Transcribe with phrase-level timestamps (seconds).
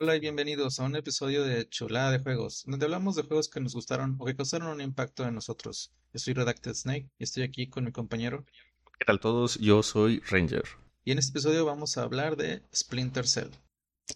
[0.00, 3.58] Hola y bienvenidos a un episodio de Chulada de Juegos, donde hablamos de juegos que
[3.58, 5.90] nos gustaron o que causaron un impacto en nosotros.
[6.12, 8.46] Yo soy Redacted Snake y estoy aquí con mi compañero.
[8.96, 9.58] ¿Qué tal todos?
[9.58, 10.62] Yo soy Ranger.
[11.04, 13.50] Y en este episodio vamos a hablar de Splinter Cell.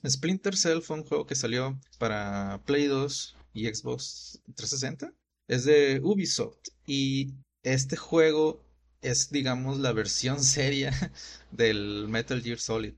[0.06, 5.12] Splinter Cell fue un juego que salió para Play 2 y Xbox 360.
[5.48, 8.64] Es de Ubisoft y este juego
[9.00, 10.93] es, digamos, la versión seria
[11.50, 12.94] del Metal Gear Solid.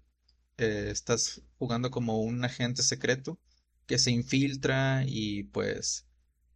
[0.58, 3.38] Eh, estás jugando como un agente secreto
[3.86, 6.06] que se infiltra y pues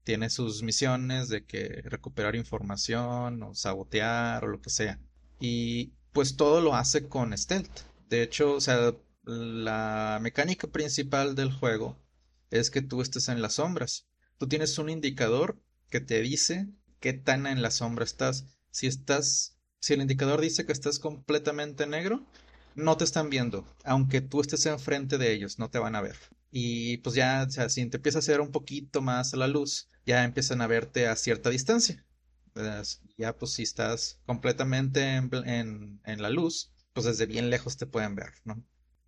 [0.05, 5.01] tiene sus misiones de que recuperar información o sabotear o lo que sea.
[5.41, 7.81] Y pues todo lo hace con stealth.
[8.09, 8.95] De hecho, o sea,
[9.25, 11.99] la mecánica principal del juego
[12.51, 14.07] es que tú estés en las sombras.
[14.39, 16.69] Tú tienes un indicador que te dice
[17.01, 18.47] qué tan en la sombra estás.
[18.71, 22.27] Si estás, si el indicador dice que estás completamente negro,
[22.75, 26.17] no te están viendo, aunque tú estés enfrente de ellos, no te van a ver.
[26.51, 29.49] Y pues ya, o sea, si te empieza a hacer un poquito más a la
[29.49, 32.07] luz, ya empiezan a verte a cierta distancia.
[33.17, 38.15] Ya pues si estás completamente en, en, la luz, pues desde bien lejos te pueden
[38.17, 38.65] ver, ¿no?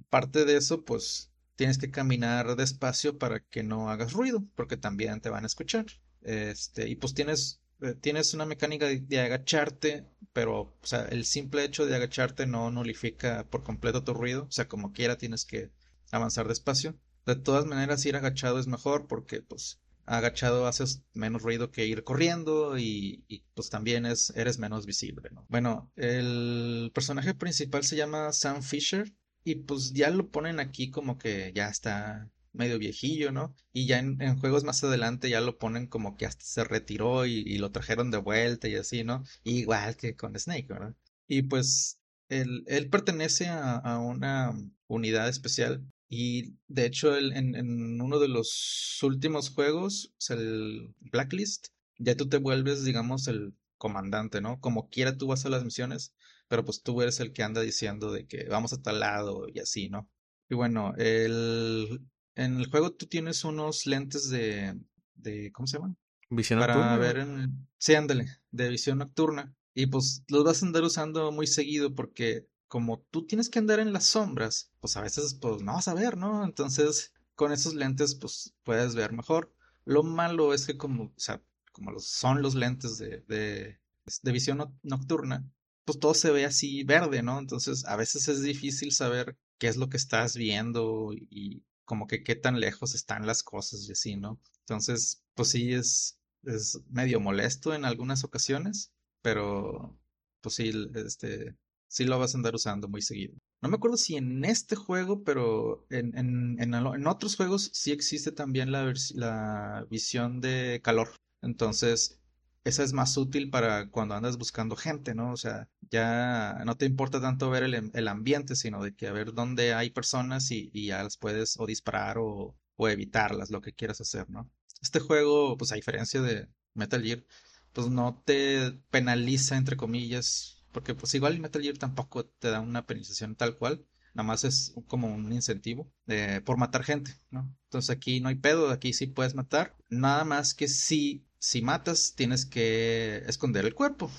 [0.08, 1.29] Parte de eso, pues
[1.60, 5.84] tienes que caminar despacio para que no hagas ruido, porque también te van a escuchar.
[6.22, 10.74] Este, y pues tienes eh, tienes una mecánica de, agacharte, pero
[11.10, 15.18] el simple hecho de agacharte no nulifica por completo tu ruido, o sea, como quiera
[15.18, 15.70] tienes que
[16.10, 16.96] avanzar despacio.
[17.26, 22.04] De todas maneras, ir agachado es mejor porque pues agachado haces menos ruido que ir
[22.04, 25.44] corriendo y, pues también es, eres menos visible, ¿no?
[25.50, 29.12] Bueno, el personaje principal se llama Sam Fisher
[29.44, 33.54] y pues ya lo ponen aquí como que ya está medio viejillo, ¿no?
[33.72, 37.58] Y ya en, juegos más adelante ya lo ponen como que hasta se retiró y,
[37.58, 39.24] lo trajeron de vuelta y así, ¿no?
[39.44, 40.94] Igual que con Snake, ¿verdad?
[41.28, 44.52] Y pues él, él pertenece a, una
[44.88, 51.68] unidad especial y de hecho en, en, uno de los últimos juegos, el Blacklist,
[51.98, 54.60] ya tú te vuelves, digamos, el comandante, ¿no?
[54.60, 56.12] Como quiera tú vas a las misiones,
[56.50, 59.60] pero pues tú eres el que anda diciendo de que vamos a tal lado y
[59.60, 60.10] así, ¿no?
[60.50, 62.02] Y bueno, el,
[62.36, 64.78] en el juego tú tienes unos lentes de,
[65.14, 65.96] de ¿cómo se llaman?
[66.30, 66.96] Visión Para nocturna.
[66.96, 67.68] ver en...
[67.78, 69.54] Sí, ándale, de visión nocturna.
[69.74, 73.80] Y pues los vas a andar usando muy seguido porque como tú tienes que andar
[73.80, 76.44] en las sombras, pues a veces pues no vas a ver, ¿no?
[76.44, 79.54] Entonces con esos lentes pues puedes ver mejor.
[79.84, 83.80] Lo malo es que como, o sea, como los, son los lentes de, de,
[84.22, 85.48] de visión nocturna,
[85.90, 87.40] pues todo se ve así verde, ¿no?
[87.40, 92.22] Entonces a veces es difícil saber qué es lo que estás viendo y como que
[92.22, 94.40] qué tan lejos están las cosas y así, ¿no?
[94.60, 99.98] Entonces, pues sí, es, es medio molesto en algunas ocasiones, pero
[100.40, 101.56] pues sí, este,
[101.88, 103.34] sí lo vas a andar usando muy seguido.
[103.60, 108.30] No me acuerdo si en este juego, pero en, en, en, otros juegos sí existe
[108.30, 111.16] también la, la visión de calor.
[111.42, 112.19] Entonces,
[112.64, 115.32] esa es más útil para cuando andas buscando gente, ¿no?
[115.32, 119.12] O sea, ya no te importa tanto ver el, el ambiente, sino de que a
[119.12, 123.60] ver dónde hay personas y, y ya las puedes o disparar o, o, evitarlas, lo
[123.60, 124.50] que quieras hacer, ¿no?
[124.82, 127.24] Este juego, pues a diferencia de Metal Gear,
[127.72, 132.86] pues no te penaliza, entre comillas, porque pues igual Metal Gear tampoco te da una
[132.86, 137.54] penalización tal cual, nada más es como un incentivo de, por matar gente, ¿no?
[137.64, 142.12] Entonces aquí no hay pedo, aquí sí puedes matar, nada más que si si matas,
[142.14, 144.10] tienes que esconder el cuerpo,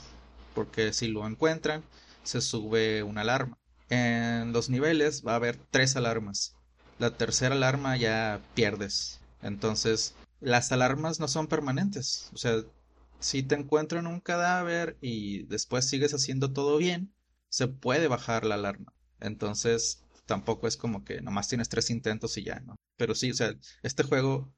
[0.55, 1.83] porque si lo encuentran,
[2.23, 3.57] se sube una alarma.
[3.89, 6.55] En los niveles va a haber tres alarmas.
[6.99, 9.19] La tercera alarma ya pierdes.
[9.41, 12.29] Entonces, las alarmas no son permanentes.
[12.33, 12.63] O sea,
[13.19, 17.13] si te encuentran un cadáver y después sigues haciendo todo bien,
[17.49, 18.93] se puede bajar la alarma.
[19.19, 22.77] Entonces, tampoco es como que nomás tienes tres intentos y ya, ¿no?
[22.97, 24.51] Pero sí, o sea, este juego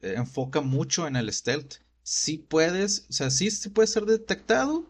[0.00, 1.76] eh, enfoca mucho en el stealth
[2.08, 4.86] sí puedes, o sea, sí, puedes ser detectado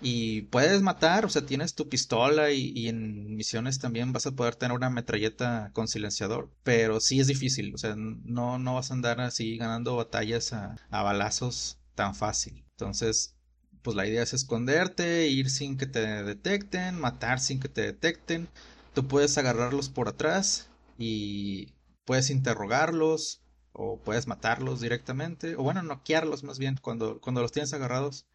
[0.00, 4.56] y puedes matar, o sea, tienes tu pistola y, en misiones también vas a poder
[4.56, 8.94] tener una metralleta con silenciador, pero sí es difícil, o sea, no, no vas a
[8.94, 12.64] andar así ganando batallas a, a balazos tan fácil.
[12.72, 13.36] Entonces,
[13.82, 18.48] pues la idea es esconderte, ir sin que te detecten, matar sin que te detecten.
[18.92, 21.68] Tú puedes agarrarlos por atrás y
[22.04, 23.40] puedes interrogarlos,
[23.76, 28.26] o puedes matarlos directamente, o bueno, noquearlos más bien, cuando, cuando los tienes agarrados,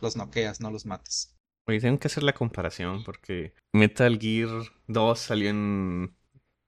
[0.00, 1.34] los noqueas, no los matas.
[1.66, 4.50] Oye, tengo que hacer la comparación porque Metal Gear
[4.88, 6.16] 2 salió en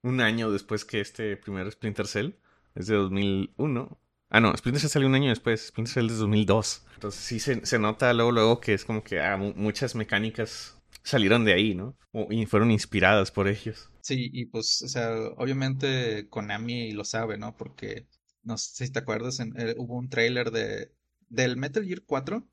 [0.03, 2.31] un año después que este primer Splinter Cell,
[2.75, 3.99] es de 2001.
[4.29, 5.67] Ah, no, Splinter Cell salió un año después.
[5.67, 6.85] Splinter Cell es de 2002.
[6.95, 11.45] Entonces sí se, se nota luego, luego que es como que ah, muchas mecánicas salieron
[11.45, 11.95] de ahí, ¿no?
[12.29, 13.89] y fueron inspiradas por ellos.
[14.01, 17.55] Sí, y pues, o sea, obviamente Konami lo sabe, ¿no?
[17.57, 18.05] Porque,
[18.43, 20.93] no sé si te acuerdas, eh, hubo un trailer de,
[21.29, 22.47] del Metal Gear 4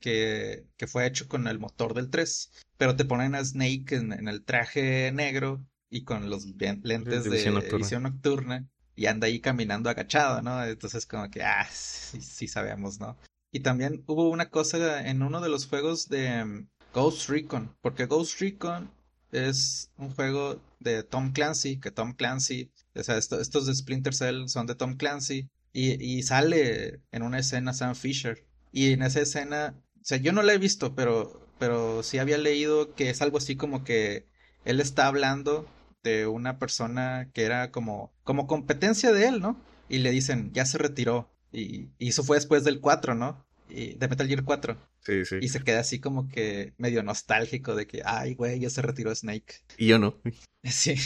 [0.00, 4.28] que, que, fue hecho con el motor del 3, pero te ponen a Snake en,
[4.28, 7.30] el traje negro y con los lentes de,
[7.76, 10.64] visión nocturna y anda ahí caminando agachado, ¿no?
[10.64, 13.16] Entonces como que, ah, sí, sí sabemos, ¿no?
[13.50, 18.06] Y también hubo una cosa en uno de los juegos de mm, Ghost Recon, porque
[18.06, 18.90] Ghost Recon
[19.32, 24.48] es un juego de Tom Clancy, que Tom Clancy, o sea, estos de Splinter Cell
[24.48, 28.44] son de Tom Clancy, y, y, sale en una escena Sam Fisher.
[28.72, 32.38] Y en esa escena, o sea, yo no la he visto, pero, pero sí había
[32.38, 34.26] leído que es algo así como que
[34.64, 35.66] él está hablando
[36.02, 39.60] de una persona que era como, como competencia de él, ¿no?
[39.88, 41.30] Y le dicen, ya se retiró.
[41.52, 43.44] Y, y eso fue después del 4, ¿no?
[43.68, 44.76] Y, de Metal Gear 4.
[45.00, 45.36] Sí, sí.
[45.40, 49.14] Y se queda así como que medio nostálgico de que, ay, güey, ya se retiró
[49.14, 49.62] Snake.
[49.76, 50.20] Y yo no.
[50.64, 50.96] Sí.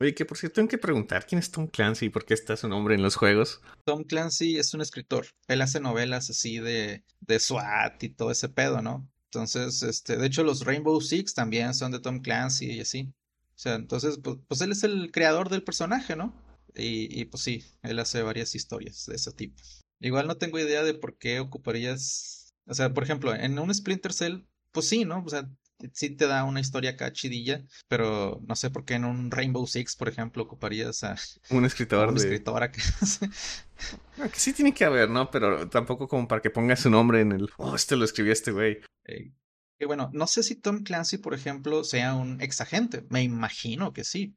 [0.00, 2.56] Oye, que por cierto tengo que preguntar quién es Tom Clancy y por qué está
[2.56, 3.60] su nombre en los juegos.
[3.84, 5.26] Tom Clancy es un escritor.
[5.46, 9.08] Él hace novelas así de, de SWAT y todo ese pedo, ¿no?
[9.26, 13.12] Entonces, este, de hecho, los Rainbow Six también son de Tom Clancy y así.
[13.54, 16.34] O sea, entonces, pues, pues él es el creador del personaje, ¿no?
[16.74, 19.62] Y, y, pues sí, él hace varias historias de ese tipo.
[20.00, 22.43] Igual no tengo idea de por qué ocuparías.
[22.66, 25.22] O sea, por ejemplo, en un Splinter Cell, pues sí, ¿no?
[25.24, 25.48] O sea,
[25.92, 29.66] sí te da una historia acá chidilla, pero no sé por qué en un Rainbow
[29.66, 31.16] Six, por ejemplo, ocuparías a
[31.50, 32.08] un escritor.
[32.08, 32.80] Un escritor que...
[34.32, 35.30] que sí tiene que haber, ¿no?
[35.30, 37.50] Pero tampoco como para que ponga su nombre en el.
[37.58, 38.80] Oh, este lo escribió este güey.
[39.78, 43.04] que bueno, no sé si Tom Clancy, por ejemplo, sea un exagente.
[43.10, 44.36] Me imagino que sí.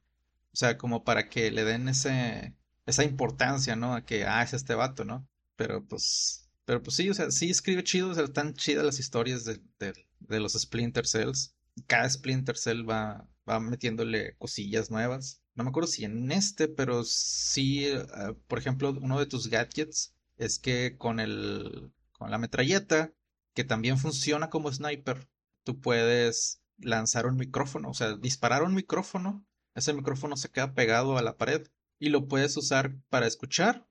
[0.53, 3.94] O sea, como para que le den ese, esa importancia, ¿no?
[3.94, 5.27] A que, ah, es este vato, ¿no?
[5.56, 8.99] Pero pues, pero pues sí, o sea, sí escribe chido, o sea, están chidas las
[8.99, 11.55] historias de, de, los Splinter Cells.
[11.87, 15.41] Cada Splinter Cell va, va metiéndole cosillas nuevas.
[15.55, 18.03] No me acuerdo si en este, pero sí, eh,
[18.47, 23.13] por ejemplo, uno de tus gadgets es que con el, con la metralleta,
[23.53, 25.29] que también funciona como sniper,
[25.63, 31.17] tú puedes lanzar un micrófono, o sea, disparar un micrófono, ese micrófono se queda pegado
[31.17, 31.65] a la pared
[31.97, 33.87] y lo puedes usar para escuchar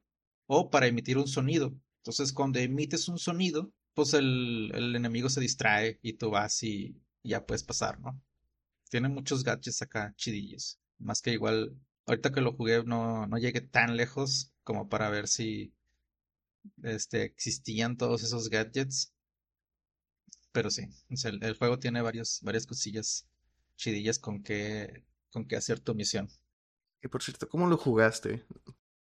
[0.47, 1.75] o para emitir un sonido.
[2.07, 7.03] Entonces, cuando emites un sonido, pues el, el enemigo se distrae y tú vas y,
[7.25, 8.23] ya puedes pasar, ¿no?
[8.91, 10.79] Tiene muchos gadgets acá chidillos.
[10.99, 11.77] Más que igual,
[12.07, 15.75] ahorita que lo jugué no, no llegué tan lejos como para ver si
[16.85, 19.13] este, existían todos esos gadgets.
[20.53, 20.87] Pero sí,
[21.25, 23.27] el, el, juego tiene varios, varias cosillas
[23.75, 26.29] chidillas con que, con que hacer tu misión.
[27.03, 28.47] Y por cierto, ¿cómo lo jugaste?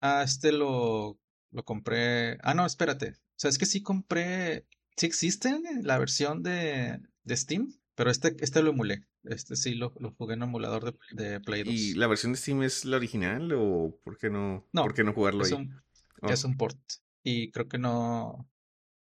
[0.00, 1.20] Ah, este lo,
[1.50, 2.38] lo compré.
[2.42, 3.10] Ah, no, espérate.
[3.10, 4.66] O sea, es que sí compré.
[4.96, 9.06] Sí existe la versión de, de Steam, pero este, este lo emulé.
[9.24, 11.74] Este sí lo, lo jugué en emulador de, de, Play 2.
[11.74, 15.04] ¿Y la versión de Steam es la original o por qué no, no ¿por qué
[15.04, 15.58] no jugarlo es ahí?
[15.58, 15.82] Un,
[16.30, 16.48] Es oh.
[16.48, 16.78] un port.
[17.22, 18.48] Y creo que no.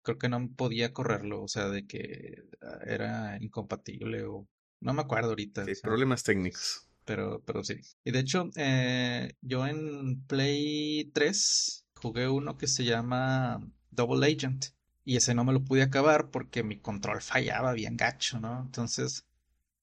[0.03, 1.41] Creo que no podía correrlo.
[1.41, 2.43] O sea, de que
[2.85, 4.47] era incompatible o.
[4.81, 5.65] No me acuerdo ahorita.
[5.81, 6.87] problemas técnicos.
[7.05, 7.75] Pero, pero sí.
[8.03, 14.67] Y de hecho, eh, yo en Play 3 jugué uno que se llama Double Agent.
[15.03, 18.61] Y ese no me lo pude acabar porque mi control fallaba bien gacho, ¿no?
[18.61, 19.25] Entonces,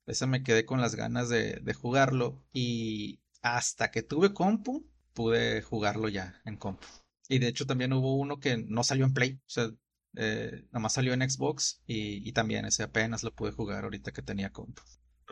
[0.06, 2.40] ese me quedé con las ganas de, de jugarlo.
[2.52, 6.87] Y hasta que tuve compu, pude jugarlo ya en compu.
[7.28, 9.40] Y de hecho también hubo uno que no salió en Play.
[9.44, 9.70] O sea,
[10.14, 14.23] eh, nomás salió en Xbox y, y, también ese apenas lo pude jugar ahorita que
[14.23, 14.82] tenía compu.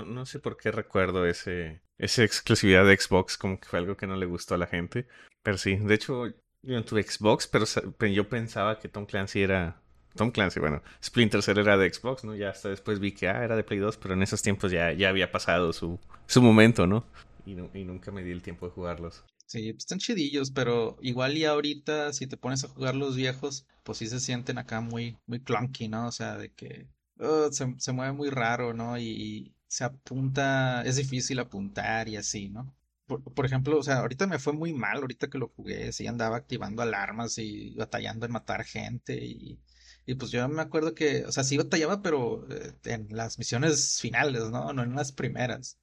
[0.06, 4.06] No sé por qué recuerdo ese, esa exclusividad de Xbox, como que fue algo que
[4.06, 5.06] no le gustó a la gente.
[5.42, 6.24] Pero sí, de hecho,
[6.62, 9.80] yo no tuve Xbox, pero yo pensaba que Tom Clancy era.
[10.16, 12.34] Tom Clancy, bueno, Splinter Cell era de Xbox, ¿no?
[12.34, 14.92] Ya hasta después vi que ah, era de Play 2, pero en esos tiempos ya,
[14.92, 17.06] ya había pasado su, su momento, ¿no?
[17.46, 19.24] Y, y nunca me di el tiempo de jugarlos.
[19.46, 23.66] Sí, pues están chidillos, pero igual y ahorita si te pones a jugar los viejos,
[23.82, 26.06] pues sí se sienten acá muy, muy clunky, ¿no?
[26.06, 26.86] O sea, de que
[27.18, 28.98] uh, se, se mueve muy raro, ¿no?
[28.98, 32.74] Y, se apunta, es difícil apuntar y así, ¿no?
[33.18, 36.36] Por, ejemplo, o sea, ahorita me fue muy mal, ahorita que lo jugué, sí andaba
[36.36, 39.60] activando alarmas y batallando en matar gente y,
[40.06, 43.98] y pues yo me acuerdo que, o sea, sí batallaba, pero eh, en las misiones
[44.00, 44.72] finales, ¿no?
[44.72, 45.78] No en las primeras.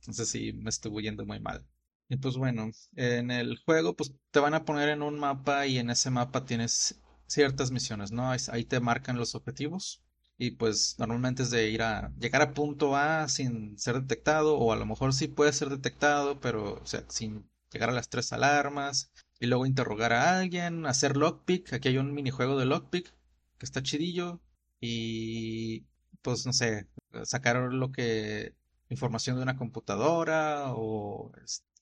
[0.00, 1.66] Entonces sí, me estuvo yendo muy mal.
[2.08, 5.78] Y pues bueno, en el juego pues te van a poner en un mapa y
[5.78, 8.30] en ese mapa tienes ciertas misiones, ¿no?
[8.30, 10.04] Ahí te marcan los objetivos
[10.38, 14.72] y pues normalmente es de ir a llegar a punto A sin ser detectado o
[14.72, 18.32] a lo mejor sí puede ser detectado pero o sea sin llegar a las tres
[18.32, 21.72] alarmas y luego interrogar a alguien, hacer lockpick.
[21.72, 23.12] Aquí hay un minijuego de lockpick
[23.58, 24.40] que está chidillo
[24.80, 25.84] y
[26.22, 26.88] pues no sé,
[27.24, 28.54] sacar lo que
[28.88, 31.32] información de una computadora o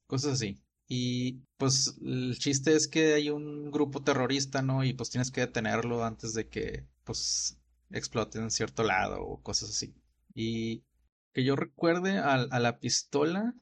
[0.07, 0.61] cosas así.
[0.89, 4.85] Y pues el chiste es que hay un grupo terrorista, ¿no?
[4.85, 7.59] Y pues tienes que detenerlo antes de que pues
[7.93, 9.95] explote en cierto lado o cosas así.
[10.35, 10.85] Y
[11.33, 13.55] que yo recuerde a, la pistola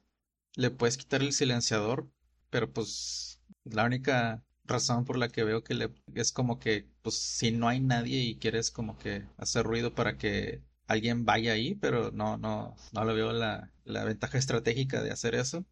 [0.55, 2.09] le puedes quitar el silenciador,
[2.49, 7.15] pero pues la única razón por la que veo que le es como que pues
[7.15, 11.75] si no hay nadie y quieres como que hacer ruido para que alguien vaya ahí,
[11.75, 15.65] pero no, no, no le veo la, la ventaja estratégica de hacer eso.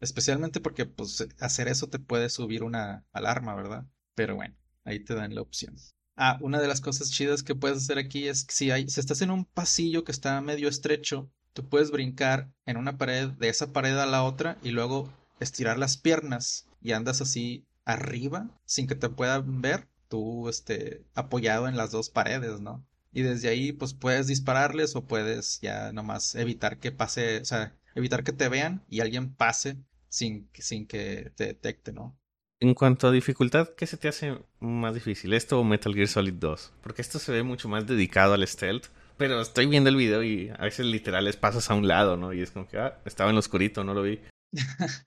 [0.00, 3.86] Especialmente porque pues hacer eso te puede subir una alarma, ¿verdad?
[4.14, 4.54] Pero bueno,
[4.84, 5.76] ahí te dan la opción.
[6.16, 9.00] Ah, una de las cosas chidas que puedes hacer aquí es que si hay, si
[9.00, 13.48] estás en un pasillo que está medio estrecho, tú puedes brincar en una pared de
[13.50, 18.86] esa pared a la otra y luego estirar las piernas y andas así arriba sin
[18.86, 22.86] que te puedan ver, tú este apoyado en las dos paredes, ¿no?
[23.12, 27.76] Y desde ahí pues puedes dispararles o puedes ya nomás evitar que pase, o sea,
[27.94, 29.76] evitar que te vean y alguien pase
[30.08, 32.18] sin, sin que te detecte, ¿no?
[32.66, 35.34] En cuanto a dificultad, ¿qué se te hace más difícil?
[35.34, 36.72] ¿Esto o Metal Gear Solid 2?
[36.82, 38.86] Porque esto se ve mucho más dedicado al stealth.
[39.16, 42.32] Pero estoy viendo el video y a veces literal les pasas a un lado, ¿no?
[42.32, 44.18] Y es como que, ah, estaba en lo oscurito, no lo vi.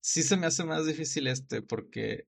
[0.00, 2.26] sí se me hace más difícil este porque,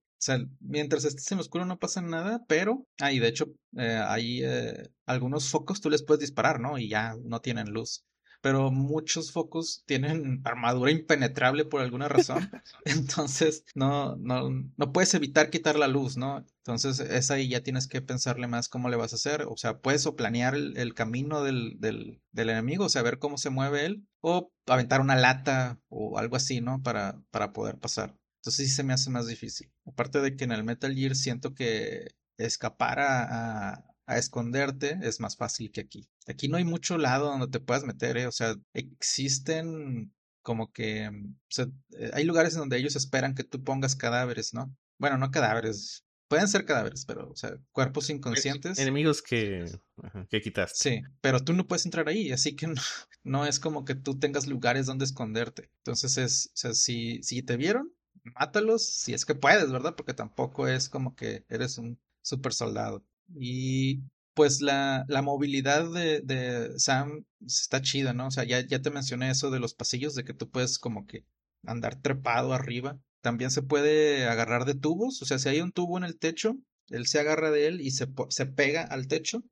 [0.61, 3.47] mientras estés en oscuro no pasa nada, pero, ah, de hecho,
[3.77, 6.79] eh, hay eh, algunos focos tú les puedes disparar, ¿no?
[6.79, 8.05] Y ya no tienen luz
[8.41, 12.51] pero muchos focos tienen armadura impenetrable por alguna razón.
[12.85, 16.45] Entonces, no, no, no puedes evitar quitar la luz, ¿no?
[16.59, 19.47] Entonces, es ahí ya tienes que pensarle más cómo le vas a hacer.
[19.49, 23.39] O sea, puedes o planear el, camino del, del, del, enemigo, o sea, ver cómo
[23.39, 26.83] se mueve él, o aventar una lata o algo así, ¿no?
[26.83, 28.17] Para, para poder pasar.
[28.41, 29.71] Entonces sí se me hace más difícil.
[29.87, 35.37] Aparte de que en el Metal Gear siento que escapar a, a esconderte es más
[35.37, 36.09] fácil que aquí.
[36.27, 38.27] Aquí no hay mucho lado donde te puedas meter, ¿eh?
[38.27, 40.13] o sea, existen
[40.43, 41.67] como que, o sea,
[41.99, 44.75] eh, hay lugares en donde ellos esperan que tú pongas cadáveres, ¿no?
[44.99, 48.79] Bueno, no cadáveres, pueden ser cadáveres, pero, o sea, cuerpos pues, inconscientes.
[48.79, 49.65] Enemigos que,
[50.29, 50.79] que quitaste.
[50.79, 52.69] Sí, pero tú no puedes entrar ahí, así que
[53.25, 55.71] no, es como que tú tengas lugares donde esconderte.
[55.79, 59.97] Entonces es, o sea, si, si te vieron, mátalos, si es que puedes, ¿verdad?
[59.97, 63.05] Porque tampoco es como que eres un super soldado.
[63.39, 64.03] Y
[64.35, 68.29] pues la, la movilidad de, de, Sam está chida, ¿no?
[68.29, 71.07] O sea, ya, ya te mencioné eso de los pasillos, de que tú puedes como
[71.07, 71.25] que
[71.65, 72.99] andar trepado arriba.
[73.23, 76.57] También se puede agarrar de tubos, o sea, si hay un tubo en el techo,
[76.89, 79.43] él se agarra de él y se, se pega al techo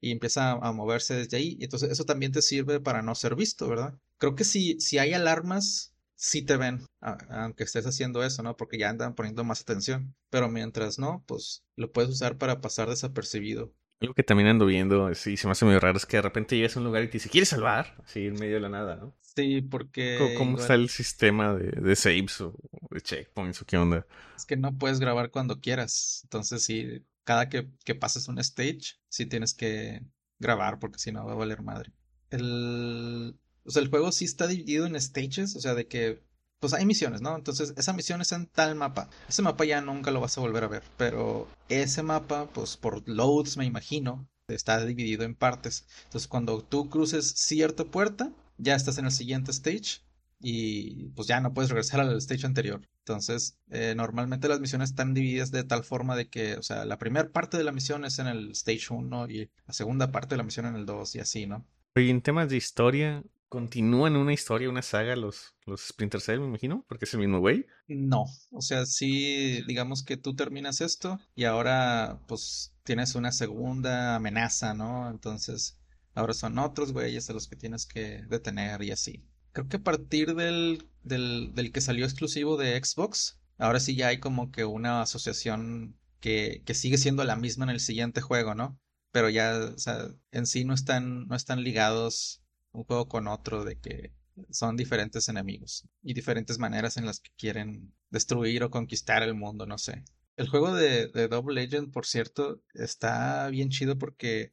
[0.00, 1.56] y empieza a, moverse desde ahí.
[1.58, 3.94] Y entonces eso también te sirve para no ser visto, ¿verdad?
[4.18, 8.56] Creo que si, si hay alarmas sí te ven, aunque estés haciendo eso, ¿no?
[8.56, 10.16] Porque ya andan poniendo más atención.
[10.30, 13.72] Pero mientras no, pues lo puedes usar para pasar desapercibido.
[14.00, 16.56] Algo que también ando viendo, sí, se me hace muy raro, es que de repente
[16.56, 17.96] llegas a un lugar y te dice, ¿quieres salvar?
[18.04, 19.16] Así en medio de la nada, ¿no?
[19.22, 20.34] Sí, porque...
[20.36, 22.54] ¿Cómo, está el sistema de, de, saves o
[22.90, 24.06] de checkpoints o qué onda?
[24.36, 26.20] Es que no puedes grabar cuando quieras.
[26.24, 30.02] Entonces, sí, cada que, que pases un stage, sí tienes que
[30.38, 31.90] grabar porque si no va a valer madre.
[32.28, 36.22] El, o sea, el juego sí está dividido en stages, o sea, de que
[36.60, 37.36] pues hay misiones, ¿no?
[37.36, 39.10] Entonces, esa misión es en tal mapa.
[39.28, 43.06] Ese mapa ya nunca lo vas a volver a ver, pero ese mapa, pues por
[43.08, 45.86] loads, me imagino, está dividido en partes.
[46.04, 50.00] Entonces, cuando tú cruces cierta puerta, ya estás en el siguiente stage
[50.40, 52.80] y pues ya no puedes regresar al stage anterior.
[53.00, 56.98] Entonces, eh, normalmente las misiones están divididas de tal forma de que, o sea, la
[56.98, 60.38] primera parte de la misión es en el stage 1 y la segunda parte de
[60.38, 61.64] la misión en el 2 y así, ¿no?
[61.94, 66.46] Y en temas de historia, continúan una historia, una saga, los, los Splinter Cell, me
[66.46, 67.66] imagino, porque es el mismo güey.
[67.86, 74.16] No, o sea, sí, digamos que tú terminas esto y ahora pues tienes una segunda
[74.16, 75.10] amenaza, ¿no?
[75.10, 75.78] Entonces,
[76.14, 79.24] ahora son otros güeyes a los que tienes que detener y así.
[79.52, 84.08] Creo que a partir del, del, del que salió exclusivo de Xbox, ahora sí ya
[84.08, 88.54] hay como que una asociación que, que sigue siendo la misma en el siguiente juego,
[88.54, 88.78] ¿no?
[89.12, 92.42] Pero ya, o sea, en sí no están, no están ligados
[92.76, 94.12] un juego con otro, de que
[94.50, 99.66] son diferentes enemigos y diferentes maneras en las que quieren destruir o conquistar el mundo,
[99.66, 100.04] no sé.
[100.36, 104.52] El juego de, Double Agent, por cierto, está bien chido porque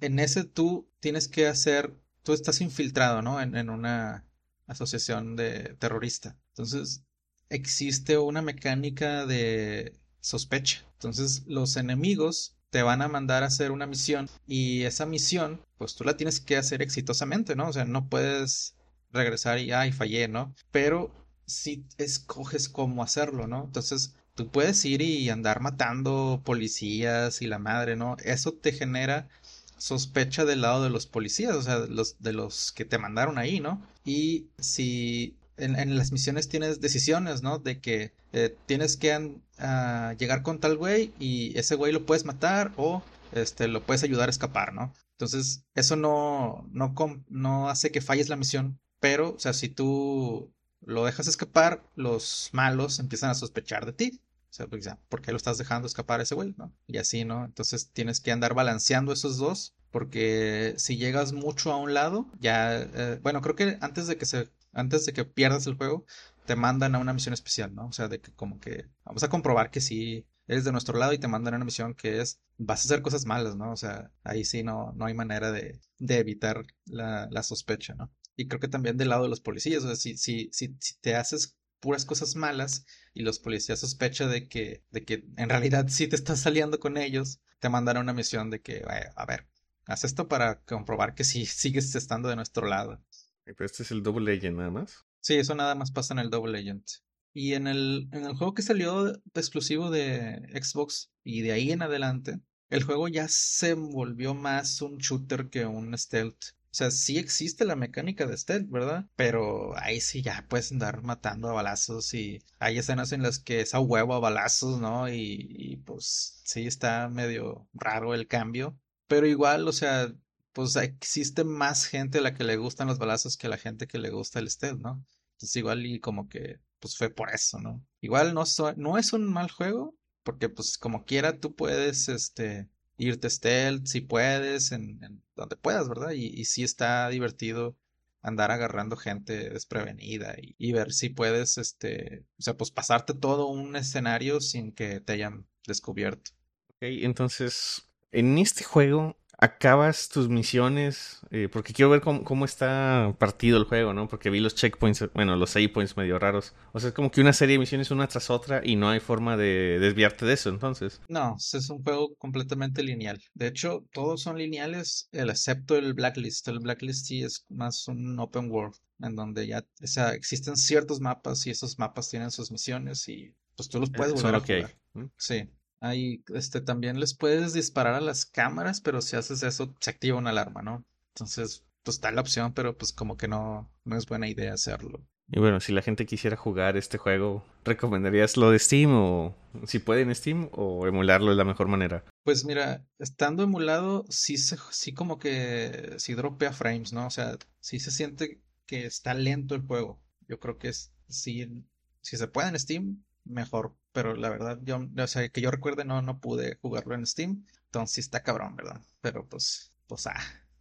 [0.00, 3.40] en ese tú tienes que hacer, tú estás infiltrado, ¿no?
[3.40, 4.26] En, en una
[4.66, 6.36] asociación de terrorista.
[6.48, 7.04] Entonces,
[7.48, 10.84] existe una mecánica de sospecha.
[10.94, 15.94] Entonces, los enemigos te van a mandar a hacer una misión y esa misión, pues
[15.94, 17.68] tú la tienes que hacer exitosamente, ¿no?
[17.68, 18.74] O sea, no puedes
[19.12, 20.54] regresar y, ay, fallé, ¿no?
[20.70, 21.10] Pero
[21.46, 23.64] si escoges cómo hacerlo, ¿no?
[23.64, 28.16] Entonces, tú puedes ir y andar matando policías y la madre, ¿no?
[28.24, 29.28] Eso te genera
[29.76, 33.60] sospecha del lado de los policías, o sea, los, de los que te mandaron ahí,
[33.60, 33.82] ¿no?
[34.04, 37.58] Y si en, las misiones tienes decisiones, ¿no?
[37.58, 42.24] De que eh, tienes que ah, llegar con tal güey y ese güey lo puedes
[42.24, 43.02] matar o
[43.32, 44.92] este, lo puedes ayudar a escapar, ¿no?
[45.12, 46.94] Entonces, eso no, no,
[47.28, 52.50] no hace que falles la misión, pero, o sea, si tú lo dejas escapar, los
[52.52, 54.20] malos empiezan a sospechar de ti.
[54.50, 56.54] O sea, pues ¿por qué lo estás dejando escapar a ese güey?
[56.56, 56.72] ¿no?
[56.88, 57.44] Y así, ¿no?
[57.44, 62.80] Entonces tienes que andar balanceando esos dos, porque si llegas mucho a un lado, ya,
[62.80, 66.04] eh, bueno, creo que antes de que se, antes de que pierdas el juego,
[66.46, 67.86] te mandan a una misión especial, ¿no?
[67.86, 71.12] O sea, de que como que vamos a comprobar que sí eres de nuestro lado
[71.12, 73.72] y te mandan a una misión que es, vas a hacer cosas malas, ¿no?
[73.72, 78.12] O sea, ahí sí no, no hay manera de, de evitar la, la sospecha, ¿no?
[78.36, 80.98] Y creo que también del lado de los policías, o sea, si, si, si, si
[81.00, 82.84] te haces puras cosas malas
[83.14, 86.96] y los policías sospechan de que, de que en realidad sí te estás saliendo con
[86.96, 88.84] ellos, te mandan una misión de que,
[89.16, 89.46] a ver,
[89.86, 93.02] haz esto para comprobar que sí sigues estando de nuestro lado.
[93.44, 95.04] Pero este es el Double Agent nada más.
[95.20, 96.86] Sí, eso nada más pasa en el Double Agent.
[97.32, 101.82] Y en el, en el juego que salió exclusivo de Xbox y de ahí en
[101.82, 106.54] adelante, el juego ya se volvió más un shooter que un stealth.
[106.72, 109.06] O sea, sí existe la mecánica de stealth, ¿verdad?
[109.16, 113.60] Pero ahí sí ya puedes andar matando a balazos y hay escenas en las que
[113.60, 115.12] es a huevo a balazos, ¿no?
[115.12, 118.78] Y, pues sí está medio raro el cambio.
[119.08, 120.14] Pero igual, o sea,
[120.52, 123.86] pues existe más gente a la que le gustan los balazos que a la gente
[123.86, 125.04] que le gusta el stealth, ¿no?
[125.32, 127.84] Entonces igual y como que pues fue por eso, ¿no?
[128.00, 128.44] Igual no,
[128.76, 134.00] no es un mal juego, porque pues como quiera tú puedes, este, irte stealth si
[134.00, 136.12] puedes, en, donde puedas, ¿verdad?
[136.12, 137.76] Y, y, sí está divertido
[138.22, 143.76] andar agarrando gente desprevenida y, ver si puedes, este, o sea, pues pasarte todo un
[143.76, 146.32] escenario sin que te hayan descubierto.
[146.68, 153.58] Ok, entonces, en este juego acabas tus misiones, eh, porque quiero ver cómo, está partido
[153.58, 154.06] el juego, ¿no?
[154.06, 156.54] Porque vi los checkpoints, bueno, los save points medio raros.
[156.72, 159.00] O sea, es como que una serie de misiones una tras otra y no hay
[159.00, 161.00] forma de desviarte de eso, entonces.
[161.08, 163.20] No, es un juego completamente lineal.
[163.34, 166.46] De hecho, todos son lineales, excepto el Blacklist.
[166.48, 171.00] El Blacklist sí es más un open world, en donde ya, o sea, existen ciertos
[171.00, 174.76] mapas y esos mapas tienen sus misiones y pues tú los puedes volver a jugar.
[175.16, 175.48] Sí.
[175.80, 180.18] Ahí, este, también les puedes disparar a las cámaras, pero si haces eso, se activa
[180.18, 180.84] una alarma, ¿no?
[181.14, 185.06] Entonces, pues está la opción, pero pues como que no, no es buena idea hacerlo.
[185.32, 189.78] Y bueno, si la gente quisiera jugar este juego, ¿recomendarías lo de Steam o si
[189.78, 192.04] puede en Steam o emularlo es la mejor manera?
[192.24, 197.06] Pues mira, estando emulado, sí, se, sí como que sí dropea frames, ¿no?
[197.06, 200.02] O sea, sí se siente que está lento el juego.
[200.28, 201.64] Yo creo que es, sí,
[202.02, 203.76] si se puede en Steam, mejor.
[203.92, 207.46] Pero la verdad, yo, o sea, que yo recuerde, no, no pude jugarlo en Steam.
[207.66, 208.80] Entonces sí está cabrón, ¿verdad?
[209.00, 210.20] Pero pues, pues, ah,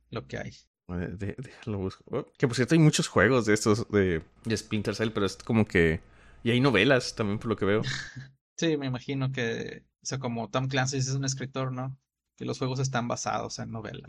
[0.09, 0.53] lo que hay.
[0.87, 2.03] déjalo busco.
[2.07, 5.37] Oh, que por cierto, hay muchos juegos de estos de, de Splinter Cell, pero es
[5.37, 6.01] como que.
[6.43, 7.81] Y hay novelas también, por lo que veo.
[8.57, 9.83] sí, me imagino que.
[10.01, 11.97] O sea, como Tom Clancy es un escritor, ¿no?
[12.37, 14.07] Que los juegos están basados en novelas.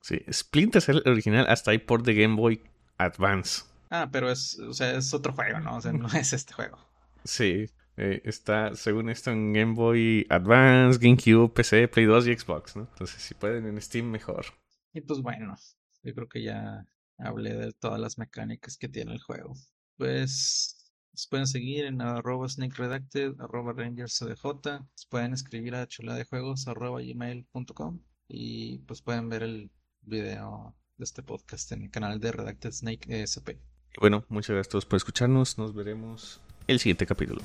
[0.00, 2.62] Sí, Splinter Cell original hasta ahí por The Game Boy
[2.98, 3.62] Advance.
[3.90, 5.76] Ah, pero es, o sea, es otro juego, ¿no?
[5.76, 6.78] O sea, no es este juego.
[7.24, 7.66] Sí.
[8.00, 12.82] Eh, está, según esto, en Game Boy Advance, GameCube, PC, Play 2 y Xbox, ¿no?
[12.82, 14.46] Entonces, si pueden en Steam, mejor.
[14.92, 15.56] Y pues bueno,
[16.04, 16.86] yo creo que ya
[17.18, 19.52] hablé de todas las mecánicas que tiene el juego.
[19.96, 24.44] Pues nos pueden seguir en arroba sneakredacted, arroba rangerscdj.
[24.44, 31.24] Nos pueden escribir a chuladejuegos arroba gmail.com y pues pueden ver el video de este
[31.24, 33.58] podcast en el canal de Redacted Snake ESP.
[34.00, 35.58] Bueno, muchas gracias a todos por escucharnos.
[35.58, 37.42] Nos veremos el siguiente capítulo.